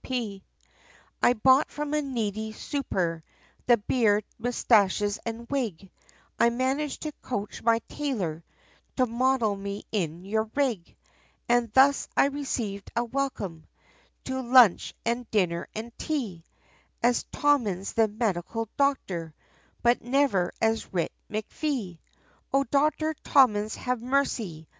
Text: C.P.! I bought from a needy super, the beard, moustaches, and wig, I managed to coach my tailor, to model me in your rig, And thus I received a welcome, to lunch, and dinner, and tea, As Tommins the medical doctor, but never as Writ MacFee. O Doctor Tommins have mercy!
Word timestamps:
C.P.! 0.03 0.43
I 1.21 1.33
bought 1.33 1.69
from 1.69 1.93
a 1.93 2.01
needy 2.01 2.53
super, 2.53 3.23
the 3.67 3.77
beard, 3.77 4.23
moustaches, 4.39 5.19
and 5.27 5.47
wig, 5.51 5.91
I 6.39 6.49
managed 6.49 7.03
to 7.03 7.11
coach 7.21 7.61
my 7.61 7.77
tailor, 7.87 8.43
to 8.97 9.05
model 9.05 9.55
me 9.55 9.83
in 9.91 10.25
your 10.25 10.49
rig, 10.55 10.95
And 11.47 11.71
thus 11.73 12.07
I 12.17 12.25
received 12.29 12.89
a 12.95 13.03
welcome, 13.05 13.67
to 14.23 14.41
lunch, 14.41 14.95
and 15.05 15.29
dinner, 15.29 15.67
and 15.75 15.95
tea, 15.99 16.45
As 17.03 17.25
Tommins 17.31 17.93
the 17.93 18.07
medical 18.07 18.69
doctor, 18.77 19.35
but 19.83 20.01
never 20.01 20.51
as 20.59 20.91
Writ 20.91 21.11
MacFee. 21.29 21.99
O 22.51 22.63
Doctor 22.63 23.13
Tommins 23.23 23.75
have 23.75 24.01
mercy! 24.01 24.67